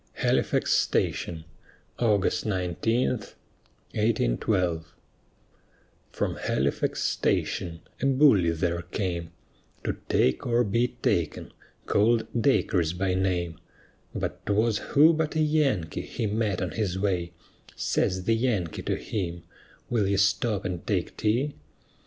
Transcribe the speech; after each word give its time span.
HALIFAX 0.17 0.69
STATION 0.73 1.45
[August 1.99 2.43
19, 2.43 3.09
1812] 3.91 4.95
From 6.11 6.37
Halifax 6.37 7.03
station 7.03 7.81
a 8.01 8.07
bully 8.07 8.49
there 8.49 8.81
came, 8.81 9.29
To 9.83 9.95
take 10.09 10.47
or 10.47 10.63
be 10.63 10.87
taken, 11.03 11.53
call'd 11.85 12.25
Dacres 12.35 12.93
by 12.93 13.13
name: 13.13 13.59
But 14.15 14.43
'twas 14.47 14.79
who 14.79 15.13
but 15.13 15.35
a 15.35 15.39
Yankee 15.39 16.01
he 16.01 16.25
met 16.25 16.63
on 16.63 16.71
his 16.71 16.97
way 16.97 17.33
Says 17.75 18.23
the 18.23 18.33
Yankee 18.35 18.81
to 18.81 18.95
him, 18.95 19.43
"Will 19.91 20.07
you 20.07 20.17
stop 20.17 20.65
and 20.65 20.83
take 20.87 21.15
tea?" 21.15 21.53